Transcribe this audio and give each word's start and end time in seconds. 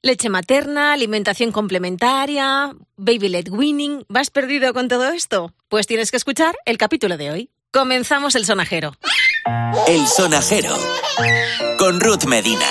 Leche 0.00 0.28
materna, 0.28 0.92
alimentación 0.92 1.50
complementaria, 1.50 2.72
baby 2.96 3.28
led 3.28 3.48
winning. 3.50 4.04
¿Vas 4.08 4.30
perdido 4.30 4.72
con 4.72 4.86
todo 4.86 5.08
esto? 5.08 5.52
Pues 5.68 5.88
tienes 5.88 6.12
que 6.12 6.16
escuchar 6.16 6.56
el 6.66 6.78
capítulo 6.78 7.16
de 7.16 7.32
hoy. 7.32 7.50
Comenzamos 7.72 8.36
el 8.36 8.44
sonajero. 8.44 8.92
El 9.88 10.06
sonajero. 10.06 10.76
Con 11.78 11.98
Ruth 11.98 12.26
Medina. 12.26 12.64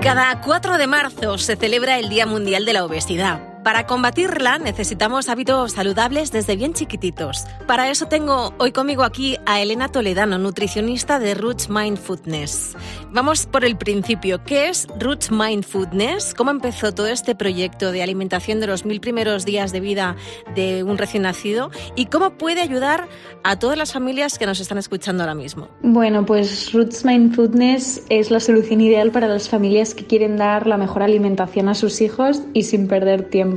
Cada 0.00 0.40
4 0.40 0.78
de 0.78 0.86
marzo 0.86 1.38
se 1.38 1.56
celebra 1.56 1.98
el 1.98 2.08
Día 2.08 2.26
Mundial 2.26 2.64
de 2.64 2.72
la 2.72 2.84
Obesidad. 2.84 3.55
Para 3.66 3.84
combatirla 3.84 4.58
necesitamos 4.58 5.28
hábitos 5.28 5.72
saludables 5.72 6.30
desde 6.30 6.54
bien 6.54 6.72
chiquititos. 6.72 7.46
Para 7.66 7.90
eso 7.90 8.06
tengo 8.06 8.54
hoy 8.58 8.70
conmigo 8.70 9.02
aquí 9.02 9.38
a 9.44 9.60
Elena 9.60 9.88
Toledano, 9.88 10.38
nutricionista 10.38 11.18
de 11.18 11.34
Roots 11.34 11.68
Mind 11.68 11.98
Foodness. 11.98 12.76
Vamos 13.10 13.46
por 13.46 13.64
el 13.64 13.76
principio. 13.76 14.44
¿Qué 14.44 14.68
es 14.68 14.86
Roots 15.00 15.32
Mind 15.32 15.64
Foodness? 15.64 16.32
¿Cómo 16.34 16.52
empezó 16.52 16.92
todo 16.92 17.08
este 17.08 17.34
proyecto 17.34 17.90
de 17.90 18.04
alimentación 18.04 18.60
de 18.60 18.68
los 18.68 18.84
mil 18.84 19.00
primeros 19.00 19.44
días 19.44 19.72
de 19.72 19.80
vida 19.80 20.14
de 20.54 20.84
un 20.84 20.96
recién 20.96 21.24
nacido? 21.24 21.72
¿Y 21.96 22.06
cómo 22.06 22.38
puede 22.38 22.60
ayudar 22.60 23.08
a 23.42 23.58
todas 23.58 23.76
las 23.76 23.92
familias 23.92 24.38
que 24.38 24.46
nos 24.46 24.60
están 24.60 24.78
escuchando 24.78 25.24
ahora 25.24 25.34
mismo? 25.34 25.66
Bueno, 25.82 26.24
pues 26.24 26.72
Roots 26.72 27.04
Mind 27.04 27.34
Foodness 27.34 28.04
es 28.10 28.30
la 28.30 28.38
solución 28.38 28.80
ideal 28.80 29.10
para 29.10 29.26
las 29.26 29.48
familias 29.48 29.92
que 29.92 30.06
quieren 30.06 30.36
dar 30.36 30.68
la 30.68 30.76
mejor 30.76 31.02
alimentación 31.02 31.68
a 31.68 31.74
sus 31.74 32.00
hijos 32.00 32.42
y 32.54 32.62
sin 32.62 32.86
perder 32.86 33.28
tiempo. 33.28 33.55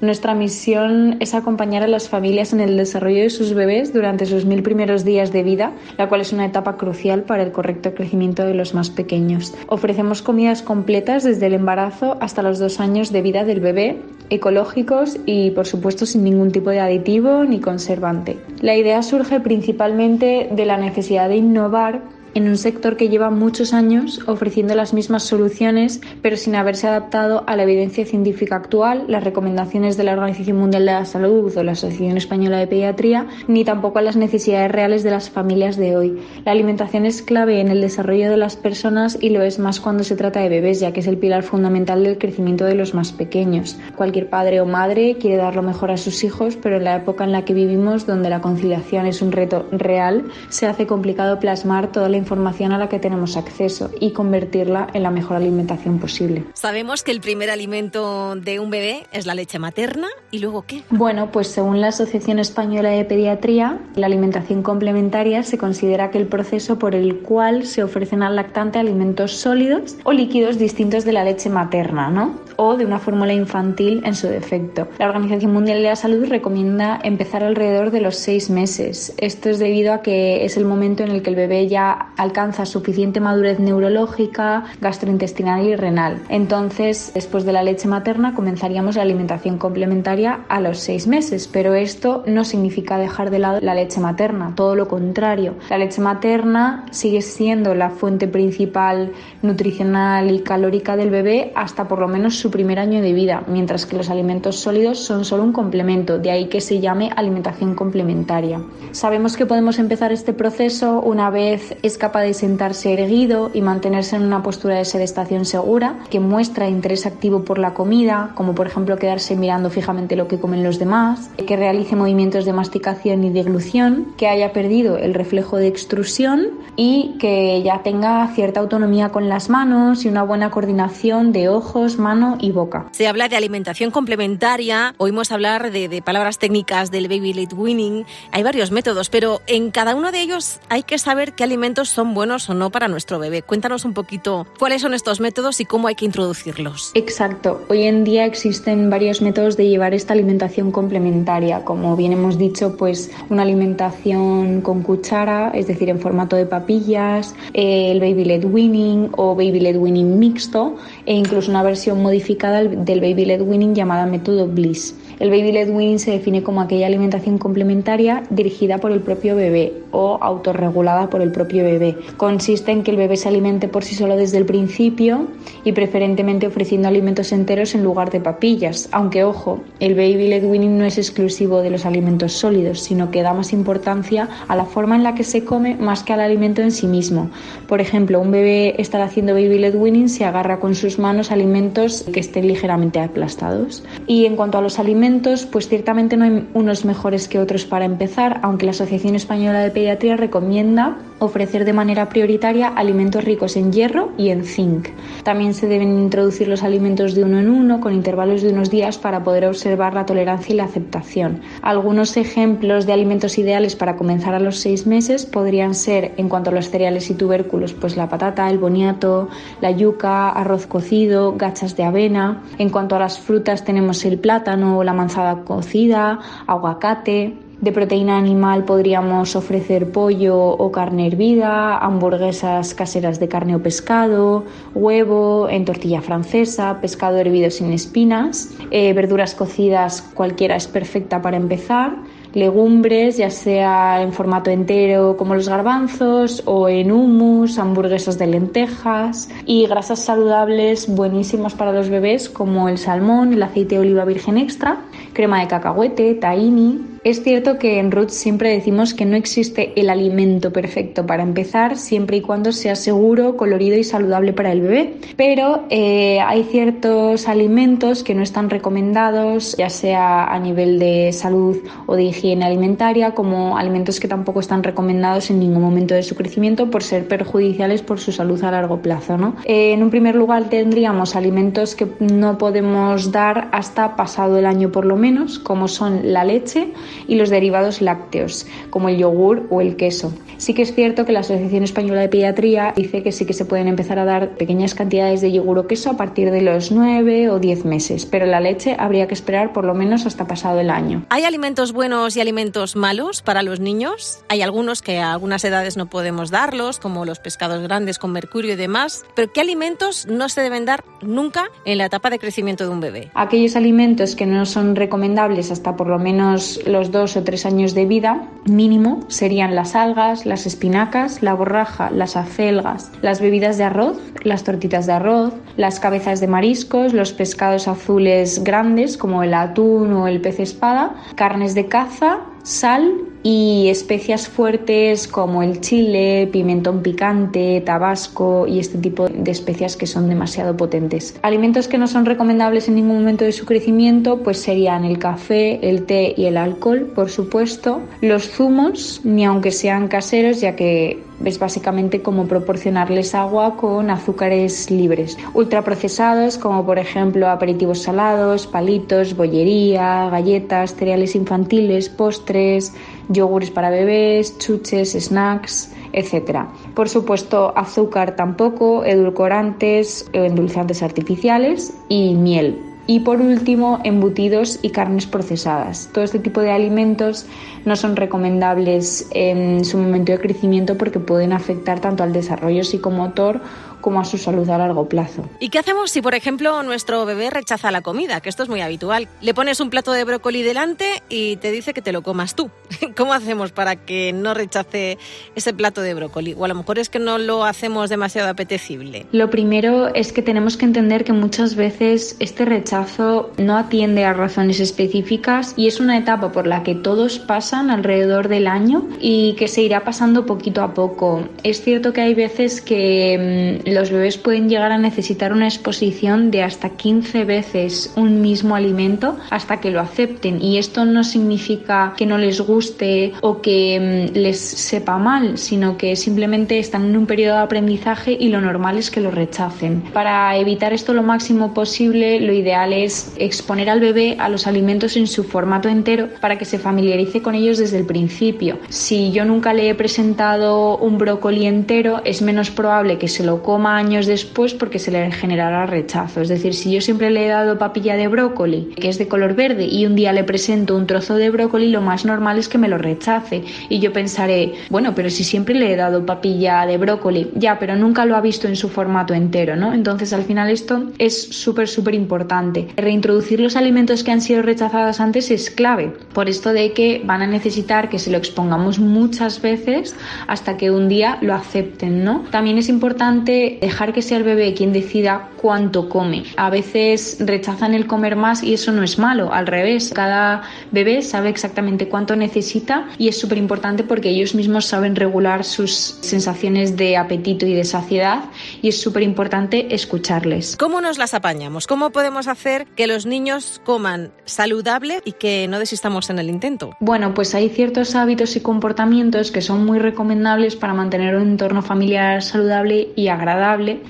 Nuestra 0.00 0.34
misión 0.34 1.16
es 1.20 1.34
acompañar 1.34 1.82
a 1.82 1.88
las 1.88 2.08
familias 2.08 2.52
en 2.52 2.60
el 2.60 2.76
desarrollo 2.76 3.22
de 3.22 3.30
sus 3.30 3.54
bebés 3.54 3.92
durante 3.92 4.26
sus 4.26 4.44
mil 4.44 4.62
primeros 4.62 5.04
días 5.04 5.32
de 5.32 5.42
vida, 5.42 5.72
la 5.98 6.08
cual 6.08 6.20
es 6.20 6.32
una 6.32 6.46
etapa 6.46 6.76
crucial 6.76 7.22
para 7.22 7.42
el 7.42 7.52
correcto 7.52 7.94
crecimiento 7.94 8.44
de 8.44 8.54
los 8.54 8.74
más 8.74 8.90
pequeños. 8.90 9.54
Ofrecemos 9.68 10.22
comidas 10.22 10.62
completas 10.62 11.24
desde 11.24 11.46
el 11.46 11.54
embarazo 11.54 12.16
hasta 12.20 12.42
los 12.42 12.58
dos 12.58 12.80
años 12.80 13.12
de 13.12 13.22
vida 13.22 13.44
del 13.44 13.60
bebé, 13.60 13.98
ecológicos 14.30 15.16
y 15.26 15.50
por 15.50 15.66
supuesto 15.66 16.06
sin 16.06 16.24
ningún 16.24 16.52
tipo 16.52 16.70
de 16.70 16.80
aditivo 16.80 17.44
ni 17.44 17.60
conservante. 17.60 18.38
La 18.60 18.76
idea 18.76 19.02
surge 19.02 19.40
principalmente 19.40 20.48
de 20.50 20.66
la 20.66 20.76
necesidad 20.76 21.28
de 21.28 21.36
innovar 21.36 22.02
en 22.34 22.48
un 22.48 22.56
sector 22.56 22.96
que 22.96 23.08
lleva 23.08 23.30
muchos 23.30 23.72
años 23.72 24.20
ofreciendo 24.26 24.74
las 24.74 24.94
mismas 24.94 25.24
soluciones, 25.24 26.00
pero 26.22 26.36
sin 26.36 26.54
haberse 26.54 26.86
adaptado 26.86 27.44
a 27.46 27.56
la 27.56 27.64
evidencia 27.64 28.04
científica 28.04 28.56
actual, 28.56 29.04
las 29.08 29.24
recomendaciones 29.24 29.96
de 29.96 30.04
la 30.04 30.12
Organización 30.12 30.58
Mundial 30.58 30.86
de 30.86 30.92
la 30.92 31.04
Salud 31.04 31.56
o 31.56 31.62
la 31.62 31.72
Asociación 31.72 32.16
Española 32.16 32.58
de 32.58 32.66
Pediatría, 32.66 33.26
ni 33.48 33.64
tampoco 33.64 33.98
a 33.98 34.02
las 34.02 34.16
necesidades 34.16 34.70
reales 34.70 35.02
de 35.02 35.10
las 35.10 35.30
familias 35.30 35.76
de 35.76 35.96
hoy. 35.96 36.20
La 36.44 36.52
alimentación 36.52 37.06
es 37.06 37.22
clave 37.22 37.60
en 37.60 37.68
el 37.68 37.80
desarrollo 37.80 38.30
de 38.30 38.36
las 38.36 38.56
personas 38.56 39.18
y 39.20 39.30
lo 39.30 39.42
es 39.42 39.58
más 39.58 39.80
cuando 39.80 40.04
se 40.04 40.16
trata 40.16 40.40
de 40.40 40.48
bebés, 40.48 40.80
ya 40.80 40.92
que 40.92 41.00
es 41.00 41.06
el 41.06 41.18
pilar 41.18 41.42
fundamental 41.42 42.04
del 42.04 42.18
crecimiento 42.18 42.64
de 42.64 42.74
los 42.74 42.94
más 42.94 43.12
pequeños. 43.12 43.78
Cualquier 43.96 44.28
padre 44.28 44.60
o 44.60 44.66
madre 44.66 45.16
quiere 45.20 45.36
dar 45.36 45.56
lo 45.56 45.62
mejor 45.62 45.90
a 45.90 45.96
sus 45.96 46.24
hijos, 46.24 46.56
pero 46.56 46.76
en 46.76 46.84
la 46.84 46.96
época 46.96 47.24
en 47.24 47.32
la 47.32 47.44
que 47.44 47.54
vivimos, 47.54 48.06
donde 48.06 48.30
la 48.30 48.40
conciliación 48.40 49.06
es 49.06 49.22
un 49.22 49.32
reto 49.32 49.66
real, 49.72 50.24
se 50.48 50.66
hace 50.66 50.86
complicado 50.86 51.38
plasmar 51.40 51.92
toda 51.92 52.08
la 52.08 52.19
información 52.20 52.72
a 52.72 52.78
la 52.78 52.88
que 52.88 52.98
tenemos 52.98 53.36
acceso 53.36 53.90
y 53.98 54.12
convertirla 54.12 54.86
en 54.94 55.02
la 55.02 55.10
mejor 55.10 55.36
alimentación 55.36 55.98
posible. 55.98 56.44
Sabemos 56.54 57.02
que 57.02 57.10
el 57.10 57.20
primer 57.20 57.50
alimento 57.50 58.36
de 58.36 58.60
un 58.60 58.70
bebé 58.70 59.06
es 59.12 59.26
la 59.26 59.34
leche 59.34 59.58
materna 59.58 60.08
y 60.30 60.38
luego 60.38 60.62
qué? 60.62 60.82
Bueno, 60.90 61.32
pues 61.32 61.48
según 61.48 61.80
la 61.80 61.88
Asociación 61.88 62.38
Española 62.38 62.90
de 62.90 63.04
Pediatría, 63.04 63.78
la 63.94 64.06
alimentación 64.06 64.62
complementaria 64.62 65.42
se 65.42 65.58
considera 65.58 66.10
que 66.10 66.18
el 66.18 66.26
proceso 66.26 66.78
por 66.78 66.94
el 66.94 67.18
cual 67.18 67.64
se 67.66 67.82
ofrecen 67.82 68.22
al 68.22 68.36
lactante 68.36 68.78
alimentos 68.78 69.32
sólidos 69.32 69.96
o 70.04 70.12
líquidos 70.12 70.58
distintos 70.58 71.04
de 71.04 71.12
la 71.12 71.24
leche 71.24 71.50
materna, 71.50 72.10
¿no? 72.10 72.38
O 72.56 72.76
de 72.76 72.84
una 72.84 72.98
fórmula 72.98 73.32
infantil 73.32 74.02
en 74.04 74.14
su 74.14 74.28
defecto. 74.28 74.88
La 74.98 75.06
Organización 75.06 75.52
Mundial 75.52 75.78
de 75.78 75.84
la 75.84 75.96
Salud 75.96 76.26
recomienda 76.28 77.00
empezar 77.02 77.42
alrededor 77.42 77.90
de 77.90 78.00
los 78.00 78.16
seis 78.16 78.50
meses. 78.50 79.14
Esto 79.18 79.48
es 79.48 79.58
debido 79.58 79.92
a 79.92 80.02
que 80.02 80.44
es 80.44 80.56
el 80.56 80.64
momento 80.64 81.02
en 81.02 81.10
el 81.10 81.22
que 81.22 81.30
el 81.30 81.36
bebé 81.36 81.68
ya 81.68 82.09
alcanza 82.16 82.66
suficiente 82.66 83.20
madurez 83.20 83.58
neurológica, 83.58 84.64
gastrointestinal 84.80 85.66
y 85.66 85.76
renal. 85.76 86.22
Entonces, 86.28 87.12
después 87.14 87.44
de 87.44 87.52
la 87.52 87.62
leche 87.62 87.88
materna, 87.88 88.34
comenzaríamos 88.34 88.96
la 88.96 89.02
alimentación 89.02 89.58
complementaria 89.58 90.40
a 90.48 90.60
los 90.60 90.78
seis 90.78 91.06
meses, 91.06 91.48
pero 91.48 91.74
esto 91.74 92.22
no 92.26 92.44
significa 92.44 92.98
dejar 92.98 93.30
de 93.30 93.38
lado 93.38 93.60
la 93.60 93.74
leche 93.74 94.00
materna, 94.00 94.54
todo 94.54 94.74
lo 94.74 94.88
contrario. 94.88 95.54
La 95.68 95.78
leche 95.78 96.00
materna 96.00 96.86
sigue 96.90 97.22
siendo 97.22 97.74
la 97.74 97.90
fuente 97.90 98.28
principal 98.28 99.12
nutricional 99.42 100.30
y 100.30 100.40
calórica 100.40 100.96
del 100.96 101.10
bebé 101.10 101.52
hasta 101.54 101.88
por 101.88 102.00
lo 102.00 102.08
menos 102.08 102.38
su 102.38 102.50
primer 102.50 102.78
año 102.78 103.00
de 103.00 103.12
vida, 103.12 103.42
mientras 103.46 103.86
que 103.86 103.96
los 103.96 104.10
alimentos 104.10 104.56
sólidos 104.56 104.98
son 104.98 105.24
solo 105.24 105.42
un 105.42 105.52
complemento, 105.52 106.18
de 106.18 106.30
ahí 106.30 106.46
que 106.48 106.60
se 106.60 106.80
llame 106.80 107.10
alimentación 107.14 107.74
complementaria. 107.74 108.60
Sabemos 108.92 109.36
que 109.36 109.46
podemos 109.46 109.78
empezar 109.78 110.12
este 110.12 110.32
proceso 110.32 111.00
una 111.00 111.30
vez 111.30 111.76
es 111.82 111.98
capaz 112.00 112.22
de 112.22 112.34
sentarse 112.34 112.92
erguido 112.92 113.52
y 113.54 113.60
mantenerse 113.60 114.16
en 114.16 114.24
una 114.24 114.42
postura 114.42 114.74
de 114.74 114.84
sedestación 114.84 115.44
segura, 115.44 116.00
que 116.10 116.18
muestra 116.18 116.68
interés 116.68 117.06
activo 117.06 117.44
por 117.44 117.58
la 117.58 117.74
comida, 117.74 118.32
como 118.34 118.56
por 118.56 118.66
ejemplo 118.66 118.98
quedarse 118.98 119.36
mirando 119.36 119.70
fijamente 119.70 120.16
lo 120.16 120.26
que 120.26 120.40
comen 120.40 120.64
los 120.64 120.80
demás, 120.80 121.30
que 121.46 121.56
realice 121.56 121.94
movimientos 121.94 122.44
de 122.44 122.52
masticación 122.52 123.22
y 123.22 123.30
deglución, 123.30 124.12
que 124.16 124.26
haya 124.26 124.52
perdido 124.52 124.96
el 124.96 125.14
reflejo 125.14 125.58
de 125.58 125.68
extrusión 125.68 126.48
y 126.74 127.16
que 127.20 127.62
ya 127.62 127.82
tenga 127.84 128.26
cierta 128.34 128.58
autonomía 128.58 129.10
con 129.10 129.28
las 129.28 129.48
manos 129.48 130.04
y 130.04 130.08
una 130.08 130.22
buena 130.22 130.50
coordinación 130.50 131.32
de 131.32 131.48
ojos, 131.48 131.98
mano 131.98 132.38
y 132.40 132.50
boca. 132.50 132.88
Se 132.92 133.06
habla 133.06 133.28
de 133.28 133.36
alimentación 133.36 133.90
complementaria, 133.90 134.94
oímos 134.96 135.30
hablar 135.30 135.70
de, 135.70 135.88
de 135.88 136.02
palabras 136.02 136.38
técnicas 136.38 136.90
del 136.90 137.08
baby 137.08 137.34
led 137.34 137.52
winning, 137.52 138.06
hay 138.32 138.42
varios 138.42 138.70
métodos, 138.70 139.10
pero 139.10 139.42
en 139.46 139.70
cada 139.70 139.94
uno 139.94 140.10
de 140.10 140.22
ellos 140.22 140.60
hay 140.68 140.82
que 140.82 140.98
saber 140.98 141.34
qué 141.34 141.44
alimentos 141.44 141.89
son 141.90 142.14
buenos 142.14 142.48
o 142.50 142.54
no 142.54 142.70
para 142.70 142.88
nuestro 142.88 143.18
bebé. 143.18 143.42
Cuéntanos 143.42 143.84
un 143.84 143.94
poquito 143.94 144.46
cuáles 144.58 144.82
son 144.82 144.94
estos 144.94 145.20
métodos 145.20 145.60
y 145.60 145.64
cómo 145.64 145.88
hay 145.88 145.94
que 145.94 146.04
introducirlos. 146.04 146.92
Exacto. 146.94 147.62
Hoy 147.68 147.82
en 147.82 148.04
día 148.04 148.24
existen 148.24 148.90
varios 148.90 149.22
métodos 149.22 149.56
de 149.56 149.68
llevar 149.68 149.94
esta 149.94 150.12
alimentación 150.12 150.70
complementaria. 150.70 151.64
Como 151.64 151.96
bien 151.96 152.12
hemos 152.12 152.38
dicho, 152.38 152.76
pues 152.76 153.10
una 153.28 153.42
alimentación 153.42 154.60
con 154.60 154.82
cuchara, 154.82 155.50
es 155.54 155.66
decir, 155.66 155.88
en 155.88 156.00
formato 156.00 156.36
de 156.36 156.46
papillas, 156.46 157.34
el 157.52 158.00
baby 158.00 158.24
led 158.24 158.44
winning 158.44 159.10
o 159.16 159.34
baby 159.34 159.60
led 159.60 159.76
winning 159.76 160.18
mixto 160.18 160.76
e 161.06 161.14
incluso 161.14 161.50
una 161.50 161.62
versión 161.62 162.02
modificada 162.02 162.62
del 162.62 163.00
baby 163.00 163.24
led 163.24 163.40
winning 163.42 163.74
llamada 163.74 164.06
método 164.06 164.46
Bliss. 164.46 164.94
El 165.20 165.28
baby 165.28 165.52
led 165.52 165.68
weaning 165.68 165.98
se 165.98 166.12
define 166.12 166.42
como 166.42 166.62
aquella 166.62 166.86
alimentación 166.86 167.36
complementaria 167.36 168.22
dirigida 168.30 168.78
por 168.78 168.90
el 168.90 169.00
propio 169.00 169.36
bebé 169.36 169.74
o 169.90 170.16
autorregulada 170.18 171.10
por 171.10 171.20
el 171.20 171.30
propio 171.30 171.62
bebé. 171.62 171.94
Consiste 172.16 172.72
en 172.72 172.82
que 172.82 172.90
el 172.90 172.96
bebé 172.96 173.18
se 173.18 173.28
alimente 173.28 173.68
por 173.68 173.84
sí 173.84 173.94
solo 173.94 174.16
desde 174.16 174.38
el 174.38 174.46
principio 174.46 175.26
y 175.62 175.72
preferentemente 175.72 176.46
ofreciendo 176.46 176.88
alimentos 176.88 177.32
enteros 177.32 177.74
en 177.74 177.84
lugar 177.84 178.10
de 178.10 178.20
papillas. 178.20 178.88
Aunque 178.92 179.22
ojo, 179.22 179.60
el 179.78 179.94
baby 179.94 180.26
led 180.28 180.42
weaning 180.42 180.78
no 180.78 180.86
es 180.86 180.96
exclusivo 180.96 181.60
de 181.60 181.68
los 181.68 181.84
alimentos 181.84 182.32
sólidos, 182.32 182.80
sino 182.80 183.10
que 183.10 183.22
da 183.22 183.34
más 183.34 183.52
importancia 183.52 184.26
a 184.48 184.56
la 184.56 184.64
forma 184.64 184.96
en 184.96 185.02
la 185.02 185.14
que 185.14 185.24
se 185.24 185.44
come 185.44 185.76
más 185.76 186.02
que 186.02 186.14
al 186.14 186.20
alimento 186.20 186.62
en 186.62 186.72
sí 186.72 186.86
mismo. 186.86 187.28
Por 187.68 187.82
ejemplo, 187.82 188.22
un 188.22 188.30
bebé 188.30 188.80
estará 188.80 189.04
haciendo 189.04 189.34
baby 189.34 189.58
led 189.58 189.74
weaning 189.74 190.08
se 190.08 190.24
agarra 190.24 190.60
con 190.60 190.74
sus 190.74 190.98
manos 190.98 191.30
alimentos 191.30 192.06
que 192.10 192.20
estén 192.20 192.46
ligeramente 192.46 193.00
aplastados. 193.00 193.84
Y 194.06 194.24
en 194.24 194.34
cuanto 194.34 194.56
a 194.56 194.62
los 194.62 194.78
alimentos 194.78 195.09
pues 195.50 195.68
ciertamente 195.68 196.16
no 196.16 196.24
hay 196.24 196.48
unos 196.54 196.84
mejores 196.84 197.26
que 197.26 197.38
otros 197.38 197.64
para 197.64 197.84
empezar, 197.84 198.38
aunque 198.42 198.66
la 198.66 198.70
Asociación 198.70 199.14
Española 199.16 199.60
de 199.60 199.70
Pediatría 199.70 200.16
recomienda 200.16 200.98
ofrecer 201.18 201.64
de 201.64 201.72
manera 201.72 202.08
prioritaria 202.08 202.68
alimentos 202.68 203.24
ricos 203.24 203.56
en 203.56 203.72
hierro 203.72 204.12
y 204.16 204.30
en 204.30 204.44
zinc. 204.44 204.88
También 205.22 205.52
se 205.52 205.66
deben 205.66 205.98
introducir 205.98 206.48
los 206.48 206.62
alimentos 206.62 207.14
de 207.14 207.24
uno 207.24 207.38
en 207.38 207.50
uno 207.50 207.80
con 207.80 207.92
intervalos 207.92 208.42
de 208.42 208.52
unos 208.52 208.70
días 208.70 208.98
para 208.98 209.22
poder 209.22 209.44
observar 209.46 209.94
la 209.94 210.06
tolerancia 210.06 210.52
y 210.52 210.56
la 210.56 210.64
aceptación. 210.64 211.40
Algunos 211.60 212.16
ejemplos 212.16 212.86
de 212.86 212.92
alimentos 212.92 213.36
ideales 213.38 213.76
para 213.76 213.96
comenzar 213.96 214.34
a 214.34 214.40
los 214.40 214.58
seis 214.58 214.86
meses 214.86 215.26
podrían 215.26 215.74
ser, 215.74 216.12
en 216.16 216.28
cuanto 216.28 216.50
a 216.50 216.54
los 216.54 216.70
cereales 216.70 217.10
y 217.10 217.14
tubérculos, 217.14 217.74
pues 217.74 217.96
la 217.96 218.08
patata, 218.08 218.48
el 218.48 218.58
boniato, 218.58 219.28
la 219.60 219.70
yuca, 219.70 220.30
arroz 220.30 220.66
cocido, 220.66 221.34
gachas 221.36 221.76
de 221.76 221.84
avena. 221.84 222.42
En 222.58 222.70
cuanto 222.70 222.96
a 222.96 222.98
las 222.98 223.18
frutas 223.18 223.64
tenemos 223.64 224.04
el 224.04 224.18
plátano 224.18 224.78
o 224.78 224.84
la 224.84 224.94
manzana 225.00 225.44
cocida, 225.44 226.18
aguacate. 226.46 227.34
De 227.60 227.72
proteína 227.72 228.16
animal 228.16 228.64
podríamos 228.64 229.36
ofrecer 229.36 229.92
pollo 229.92 230.38
o 230.56 230.72
carne 230.72 231.06
hervida, 231.08 231.76
hamburguesas 231.76 232.72
caseras 232.72 233.20
de 233.20 233.28
carne 233.28 233.54
o 233.54 233.60
pescado, 233.60 234.44
huevo 234.74 235.46
en 235.50 235.66
tortilla 235.66 236.00
francesa, 236.00 236.80
pescado 236.80 237.18
hervido 237.18 237.50
sin 237.50 237.70
espinas, 237.72 238.48
eh, 238.70 238.94
verduras 238.94 239.34
cocidas, 239.34 240.00
cualquiera 240.14 240.56
es 240.56 240.68
perfecta 240.68 241.20
para 241.20 241.36
empezar 241.36 242.00
legumbres, 242.34 243.16
ya 243.16 243.30
sea 243.30 244.02
en 244.02 244.12
formato 244.12 244.50
entero 244.50 245.16
como 245.16 245.34
los 245.34 245.48
garbanzos 245.48 246.42
o 246.46 246.68
en 246.68 246.92
hummus, 246.92 247.58
hamburguesas 247.58 248.18
de 248.18 248.26
lentejas 248.26 249.28
y 249.46 249.66
grasas 249.66 250.00
saludables 250.00 250.88
buenísimas 250.88 251.54
para 251.54 251.72
los 251.72 251.88
bebés 251.88 252.28
como 252.28 252.68
el 252.68 252.78
salmón, 252.78 253.32
el 253.32 253.42
aceite 253.42 253.76
de 253.76 253.80
oliva 253.80 254.04
virgen 254.04 254.38
extra, 254.38 254.80
crema 255.12 255.40
de 255.40 255.48
cacahuete, 255.48 256.14
tahini, 256.14 256.89
es 257.02 257.22
cierto 257.22 257.58
que 257.58 257.78
en 257.78 257.90
Roots 257.90 258.12
siempre 258.12 258.50
decimos 258.50 258.92
que 258.92 259.06
no 259.06 259.16
existe 259.16 259.72
el 259.80 259.88
alimento 259.88 260.52
perfecto 260.52 261.06
para 261.06 261.22
empezar, 261.22 261.78
siempre 261.78 262.18
y 262.18 262.20
cuando 262.20 262.52
sea 262.52 262.76
seguro, 262.76 263.38
colorido 263.38 263.76
y 263.78 263.84
saludable 263.84 264.34
para 264.34 264.52
el 264.52 264.60
bebé. 264.60 264.94
Pero 265.16 265.64
eh, 265.70 266.20
hay 266.20 266.44
ciertos 266.44 267.26
alimentos 267.26 268.04
que 268.04 268.14
no 268.14 268.22
están 268.22 268.50
recomendados, 268.50 269.56
ya 269.56 269.70
sea 269.70 270.26
a 270.26 270.38
nivel 270.38 270.78
de 270.78 271.12
salud 271.14 271.56
o 271.86 271.96
de 271.96 272.04
higiene 272.04 272.44
alimentaria, 272.44 273.14
como 273.14 273.56
alimentos 273.56 273.98
que 273.98 274.08
tampoco 274.08 274.40
están 274.40 274.62
recomendados 274.62 275.30
en 275.30 275.40
ningún 275.40 275.62
momento 275.62 275.94
de 275.94 276.02
su 276.02 276.14
crecimiento 276.14 276.70
por 276.70 276.82
ser 276.82 277.08
perjudiciales 277.08 277.80
por 277.80 277.98
su 277.98 278.12
salud 278.12 278.42
a 278.44 278.50
largo 278.50 278.82
plazo. 278.82 279.16
¿no? 279.16 279.36
Eh, 279.44 279.72
en 279.72 279.82
un 279.82 279.88
primer 279.88 280.16
lugar 280.16 280.50
tendríamos 280.50 281.16
alimentos 281.16 281.74
que 281.74 281.88
no 281.98 282.36
podemos 282.36 283.10
dar 283.10 283.48
hasta 283.52 283.96
pasado 283.96 284.36
el 284.36 284.44
año 284.44 284.70
por 284.70 284.84
lo 284.84 284.96
menos, 284.96 285.38
como 285.38 285.66
son 285.66 286.12
la 286.12 286.24
leche, 286.24 286.68
y 287.06 287.16
los 287.16 287.30
derivados 287.30 287.80
lácteos, 287.80 288.46
como 288.70 288.88
el 288.88 288.98
yogur 288.98 289.46
o 289.50 289.60
el 289.60 289.76
queso. 289.76 290.12
Sí 290.38 290.54
que 290.54 290.62
es 290.62 290.74
cierto 290.74 291.04
que 291.04 291.12
la 291.12 291.20
Asociación 291.20 291.64
Española 291.64 292.00
de 292.00 292.08
Pediatría 292.08 292.72
dice 292.74 293.02
que 293.02 293.12
sí 293.12 293.26
que 293.26 293.34
se 293.34 293.44
pueden 293.44 293.68
empezar 293.68 293.98
a 293.98 294.04
dar 294.04 294.36
pequeñas 294.36 294.74
cantidades 294.74 295.20
de 295.20 295.32
yogur 295.32 295.58
o 295.58 295.66
queso 295.66 295.90
a 295.90 295.96
partir 295.96 296.30
de 296.30 296.40
los 296.40 296.72
9 296.72 297.30
o 297.30 297.38
10 297.38 297.64
meses, 297.64 298.06
pero 298.06 298.26
la 298.26 298.40
leche 298.40 298.74
habría 298.78 299.06
que 299.06 299.14
esperar 299.14 299.52
por 299.52 299.64
lo 299.64 299.74
menos 299.74 300.06
hasta 300.06 300.26
pasado 300.26 300.60
el 300.60 300.70
año. 300.70 301.04
¿Hay 301.10 301.24
alimentos 301.24 301.72
buenos 301.72 302.16
y 302.16 302.20
alimentos 302.20 302.74
malos 302.76 303.22
para 303.22 303.42
los 303.42 303.60
niños? 303.60 304.20
Hay 304.28 304.42
algunos 304.42 304.80
que 304.80 304.98
a 304.98 305.12
algunas 305.12 305.44
edades 305.44 305.76
no 305.76 305.86
podemos 305.86 306.30
darlos, 306.30 306.78
como 306.78 307.04
los 307.04 307.18
pescados 307.18 307.62
grandes 307.62 307.98
con 307.98 308.12
mercurio 308.12 308.54
y 308.54 308.56
demás, 308.56 309.04
pero 309.14 309.30
¿qué 309.32 309.40
alimentos 309.40 310.06
no 310.06 310.28
se 310.28 310.40
deben 310.40 310.64
dar 310.64 310.84
nunca 311.02 311.50
en 311.64 311.78
la 311.78 311.86
etapa 311.86 312.08
de 312.08 312.18
crecimiento 312.18 312.64
de 312.64 312.70
un 312.70 312.80
bebé? 312.80 313.10
Aquellos 313.14 313.56
alimentos 313.56 314.14
que 314.14 314.26
no 314.26 314.46
son 314.46 314.74
recomendables 314.74 315.50
hasta 315.50 315.76
por 315.76 315.88
lo 315.88 315.98
menos 315.98 316.60
los 316.66 316.79
dos 316.88 317.16
o 317.16 317.22
tres 317.22 317.44
años 317.44 317.74
de 317.74 317.84
vida 317.84 318.28
mínimo 318.46 319.00
serían 319.08 319.54
las 319.54 319.74
algas, 319.76 320.24
las 320.24 320.46
espinacas, 320.46 321.22
la 321.22 321.34
borraja, 321.34 321.90
las 321.90 322.16
acelgas, 322.16 322.90
las 323.02 323.20
bebidas 323.20 323.58
de 323.58 323.64
arroz, 323.64 323.98
las 324.24 324.44
tortitas 324.44 324.86
de 324.86 324.94
arroz, 324.94 325.34
las 325.56 325.78
cabezas 325.78 326.20
de 326.20 326.26
mariscos, 326.26 326.94
los 326.94 327.12
pescados 327.12 327.68
azules 327.68 328.42
grandes 328.42 328.96
como 328.96 329.22
el 329.22 329.34
atún 329.34 329.92
o 329.92 330.08
el 330.08 330.20
pez 330.20 330.40
espada, 330.40 330.94
carnes 331.14 331.54
de 331.54 331.66
caza, 331.66 332.20
sal 332.42 333.09
y 333.22 333.68
especias 333.68 334.28
fuertes 334.28 335.06
como 335.06 335.42
el 335.42 335.60
chile, 335.60 336.28
pimentón 336.32 336.82
picante, 336.82 337.60
tabasco 337.60 338.46
y 338.46 338.58
este 338.58 338.78
tipo 338.78 339.08
de 339.08 339.30
especias 339.30 339.76
que 339.76 339.86
son 339.86 340.08
demasiado 340.08 340.56
potentes. 340.56 341.18
Alimentos 341.22 341.68
que 341.68 341.78
no 341.78 341.86
son 341.86 342.06
recomendables 342.06 342.68
en 342.68 342.76
ningún 342.76 342.98
momento 342.98 343.24
de 343.24 343.32
su 343.32 343.44
crecimiento 343.44 344.18
pues 344.22 344.40
serían 344.40 344.84
el 344.84 344.98
café, 344.98 345.68
el 345.68 345.84
té 345.84 346.14
y 346.16 346.26
el 346.26 346.36
alcohol, 346.36 346.90
por 346.94 347.10
supuesto, 347.10 347.80
los 348.00 348.28
zumos, 348.28 349.00
ni 349.04 349.24
aunque 349.24 349.50
sean 349.50 349.88
caseros, 349.88 350.40
ya 350.40 350.56
que 350.56 351.02
es 351.24 351.38
básicamente 351.38 352.02
como 352.02 352.26
proporcionarles 352.26 353.14
agua 353.14 353.56
con 353.56 353.90
azúcares 353.90 354.70
libres. 354.70 355.18
Ultraprocesados 355.34 356.38
como 356.38 356.64
por 356.64 356.78
ejemplo 356.78 357.28
aperitivos 357.28 357.82
salados, 357.82 358.46
palitos, 358.46 359.16
bollería, 359.16 360.08
galletas, 360.10 360.74
cereales 360.74 361.14
infantiles, 361.14 361.88
postres, 361.88 362.72
yogures 363.10 363.50
para 363.50 363.70
bebés, 363.70 364.38
chuches, 364.38 364.92
snacks, 364.92 365.72
etc. 365.92 366.46
Por 366.74 366.88
supuesto, 366.88 367.52
azúcar 367.56 368.16
tampoco, 368.16 368.84
edulcorantes, 368.84 370.08
endulzantes 370.12 370.82
artificiales 370.82 371.74
y 371.88 372.14
miel. 372.14 372.58
Y 372.86 373.00
por 373.00 373.20
último, 373.20 373.78
embutidos 373.84 374.58
y 374.62 374.70
carnes 374.70 375.06
procesadas. 375.06 375.88
Todo 375.92 376.02
este 376.02 376.18
tipo 376.18 376.40
de 376.40 376.50
alimentos 376.50 377.24
no 377.64 377.76
son 377.76 377.94
recomendables 377.94 379.08
en 379.12 379.64
su 379.64 379.78
momento 379.78 380.10
de 380.10 380.18
crecimiento 380.18 380.76
porque 380.76 380.98
pueden 380.98 381.32
afectar 381.32 381.78
tanto 381.78 382.02
al 382.02 382.12
desarrollo 382.12 382.64
psicomotor 382.64 383.42
como 383.80 384.00
a 384.00 384.04
su 384.04 384.18
salud 384.18 384.48
a 384.50 384.58
largo 384.58 384.88
plazo. 384.88 385.24
¿Y 385.38 385.48
qué 385.48 385.58
hacemos 385.58 385.90
si, 385.90 386.02
por 386.02 386.14
ejemplo, 386.14 386.62
nuestro 386.62 387.04
bebé 387.04 387.30
rechaza 387.30 387.70
la 387.70 387.82
comida? 387.82 388.20
Que 388.20 388.28
esto 388.28 388.42
es 388.42 388.48
muy 388.48 388.60
habitual. 388.60 389.08
Le 389.20 389.34
pones 389.34 389.60
un 389.60 389.70
plato 389.70 389.92
de 389.92 390.04
brócoli 390.04 390.42
delante 390.42 391.02
y 391.08 391.36
te 391.36 391.50
dice 391.50 391.72
que 391.72 391.82
te 391.82 391.92
lo 391.92 392.02
comas 392.02 392.34
tú. 392.34 392.50
¿Cómo 392.96 393.12
hacemos 393.12 393.52
para 393.52 393.76
que 393.76 394.12
no 394.12 394.34
rechace 394.34 394.98
ese 395.34 395.52
plato 395.52 395.82
de 395.82 395.94
brócoli? 395.94 396.34
O 396.38 396.44
a 396.44 396.48
lo 396.48 396.54
mejor 396.54 396.78
es 396.78 396.88
que 396.88 396.98
no 396.98 397.18
lo 397.18 397.44
hacemos 397.44 397.90
demasiado 397.90 398.28
apetecible. 398.28 399.06
Lo 399.12 399.30
primero 399.30 399.94
es 399.94 400.12
que 400.12 400.22
tenemos 400.22 400.56
que 400.56 400.64
entender 400.64 401.04
que 401.04 401.12
muchas 401.12 401.54
veces 401.54 402.16
este 402.20 402.44
rechazo 402.44 403.32
no 403.38 403.56
atiende 403.56 404.04
a 404.04 404.12
razones 404.12 404.60
específicas 404.60 405.54
y 405.56 405.66
es 405.66 405.80
una 405.80 405.98
etapa 405.98 406.32
por 406.32 406.46
la 406.46 406.62
que 406.62 406.74
todos 406.74 407.18
pasan 407.18 407.70
alrededor 407.70 408.28
del 408.28 408.46
año 408.46 408.88
y 409.00 409.34
que 409.34 409.48
se 409.48 409.62
irá 409.62 409.84
pasando 409.84 410.26
poquito 410.26 410.62
a 410.62 410.74
poco. 410.74 411.28
Es 411.42 411.62
cierto 411.62 411.92
que 411.92 412.00
hay 412.00 412.14
veces 412.14 412.60
que 412.60 413.62
mm, 413.64 413.69
los 413.70 413.90
bebés 413.90 414.18
pueden 414.18 414.48
llegar 414.48 414.72
a 414.72 414.78
necesitar 414.78 415.32
una 415.32 415.46
exposición 415.46 416.30
de 416.30 416.42
hasta 416.42 416.70
15 416.70 417.24
veces 417.24 417.92
un 417.96 418.20
mismo 418.20 418.54
alimento 418.54 419.16
hasta 419.30 419.60
que 419.60 419.70
lo 419.70 419.80
acepten 419.80 420.42
y 420.42 420.58
esto 420.58 420.84
no 420.84 421.04
significa 421.04 421.94
que 421.96 422.06
no 422.06 422.18
les 422.18 422.40
guste 422.40 423.12
o 423.20 423.40
que 423.40 424.08
mm, 424.12 424.16
les 424.16 424.38
sepa 424.38 424.98
mal, 424.98 425.38
sino 425.38 425.76
que 425.76 425.96
simplemente 425.96 426.58
están 426.58 426.84
en 426.84 426.96
un 426.96 427.06
periodo 427.06 427.36
de 427.36 427.42
aprendizaje 427.42 428.16
y 428.18 428.28
lo 428.28 428.40
normal 428.40 428.78
es 428.78 428.90
que 428.90 429.00
lo 429.00 429.10
rechacen. 429.10 429.82
Para 429.92 430.36
evitar 430.36 430.72
esto 430.72 430.92
lo 430.94 431.02
máximo 431.02 431.54
posible, 431.54 432.20
lo 432.20 432.32
ideal 432.32 432.72
es 432.72 433.12
exponer 433.16 433.70
al 433.70 433.80
bebé 433.80 434.16
a 434.18 434.28
los 434.28 434.46
alimentos 434.46 434.96
en 434.96 435.06
su 435.06 435.24
formato 435.24 435.68
entero 435.68 436.08
para 436.20 436.38
que 436.38 436.44
se 436.44 436.58
familiarice 436.58 437.22
con 437.22 437.34
ellos 437.34 437.58
desde 437.58 437.78
el 437.78 437.86
principio. 437.86 438.58
Si 438.68 439.12
yo 439.12 439.24
nunca 439.24 439.52
le 439.52 439.68
he 439.68 439.74
presentado 439.74 440.78
un 440.78 440.98
brócoli 440.98 441.46
entero, 441.46 442.00
es 442.04 442.22
menos 442.22 442.50
probable 442.50 442.98
que 442.98 443.08
se 443.08 443.24
lo 443.24 443.42
coma 443.42 443.59
años 443.68 444.06
después 444.06 444.54
porque 444.54 444.78
se 444.78 444.90
le 444.90 445.10
generará 445.12 445.66
rechazo. 445.66 446.20
Es 446.20 446.28
decir, 446.28 446.54
si 446.54 446.72
yo 446.72 446.80
siempre 446.80 447.10
le 447.10 447.26
he 447.26 447.28
dado 447.28 447.58
papilla 447.58 447.96
de 447.96 448.08
brócoli, 448.08 448.70
que 448.76 448.88
es 448.88 448.98
de 448.98 449.08
color 449.08 449.34
verde, 449.34 449.66
y 449.66 449.86
un 449.86 449.94
día 449.94 450.12
le 450.12 450.24
presento 450.24 450.76
un 450.76 450.86
trozo 450.86 451.16
de 451.16 451.30
brócoli, 451.30 451.70
lo 451.70 451.80
más 451.80 452.04
normal 452.04 452.38
es 452.38 452.48
que 452.48 452.58
me 452.58 452.68
lo 452.68 452.78
rechace. 452.78 453.44
Y 453.68 453.78
yo 453.78 453.92
pensaré, 453.92 454.54
bueno, 454.70 454.94
pero 454.94 455.10
si 455.10 455.24
siempre 455.24 455.54
le 455.54 455.72
he 455.72 455.76
dado 455.76 456.04
papilla 456.06 456.66
de 456.66 456.78
brócoli, 456.78 457.30
ya, 457.34 457.58
pero 457.58 457.76
nunca 457.76 458.04
lo 458.04 458.16
ha 458.16 458.20
visto 458.20 458.48
en 458.48 458.56
su 458.56 458.68
formato 458.68 459.14
entero, 459.14 459.56
¿no? 459.56 459.72
Entonces 459.72 460.12
al 460.12 460.22
final 460.22 460.50
esto 460.50 460.90
es 460.98 461.22
súper, 461.22 461.68
súper 461.68 461.94
importante. 461.94 462.68
Reintroducir 462.76 463.40
los 463.40 463.56
alimentos 463.56 464.04
que 464.04 464.10
han 464.10 464.20
sido 464.20 464.42
rechazados 464.42 465.00
antes 465.00 465.30
es 465.30 465.50
clave, 465.50 465.92
por 466.12 466.28
esto 466.28 466.52
de 466.52 466.72
que 466.72 467.02
van 467.04 467.22
a 467.22 467.26
necesitar 467.26 467.88
que 467.88 467.98
se 467.98 468.10
lo 468.10 468.18
expongamos 468.18 468.78
muchas 468.78 469.40
veces 469.42 469.94
hasta 470.26 470.56
que 470.56 470.70
un 470.70 470.88
día 470.88 471.18
lo 471.20 471.34
acepten, 471.34 472.04
¿no? 472.04 472.24
También 472.30 472.58
es 472.58 472.68
importante 472.68 473.49
dejar 473.60 473.92
que 473.92 474.02
sea 474.02 474.18
el 474.18 474.24
bebé 474.24 474.54
quien 474.54 474.72
decida 474.72 475.30
cuánto 475.40 475.88
come. 475.88 476.24
A 476.36 476.50
veces 476.50 477.16
rechazan 477.20 477.74
el 477.74 477.86
comer 477.86 478.16
más 478.16 478.42
y 478.42 478.54
eso 478.54 478.72
no 478.72 478.82
es 478.82 478.98
malo, 478.98 479.32
al 479.32 479.46
revés. 479.46 479.92
Cada 479.94 480.42
bebé 480.70 481.02
sabe 481.02 481.28
exactamente 481.28 481.88
cuánto 481.88 482.16
necesita 482.16 482.86
y 482.98 483.08
es 483.08 483.18
súper 483.18 483.38
importante 483.38 483.82
porque 483.84 484.10
ellos 484.10 484.34
mismos 484.34 484.66
saben 484.66 484.96
regular 484.96 485.44
sus 485.44 485.98
sensaciones 486.00 486.76
de 486.76 486.96
apetito 486.96 487.46
y 487.46 487.54
de 487.54 487.64
saciedad 487.64 488.24
y 488.62 488.68
es 488.68 488.80
súper 488.80 489.02
importante 489.02 489.74
escucharles. 489.74 490.56
¿Cómo 490.56 490.80
nos 490.80 490.98
las 490.98 491.14
apañamos? 491.14 491.66
¿Cómo 491.66 491.90
podemos 491.90 492.28
hacer 492.28 492.66
que 492.76 492.86
los 492.86 493.06
niños 493.06 493.60
coman 493.64 494.12
saludable 494.24 495.00
y 495.04 495.12
que 495.12 495.48
no 495.48 495.58
desistamos 495.58 496.10
en 496.10 496.18
el 496.18 496.28
intento? 496.28 496.76
Bueno, 496.80 497.14
pues 497.14 497.34
hay 497.34 497.48
ciertos 497.48 497.94
hábitos 497.94 498.36
y 498.36 498.40
comportamientos 498.40 499.30
que 499.30 499.40
son 499.40 499.64
muy 499.64 499.78
recomendables 499.78 500.56
para 500.56 500.74
mantener 500.74 501.16
un 501.16 501.22
entorno 501.22 501.62
familiar 501.62 502.22
saludable 502.22 502.90
y 502.96 503.08
agradable 503.08 503.39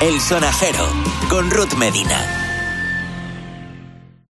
El 0.00 0.20
sonajero 0.20 0.86
con 1.28 1.50
Ruth 1.50 1.74
Medina. 1.74 2.43